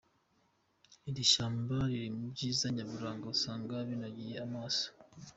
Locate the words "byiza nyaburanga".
2.33-3.25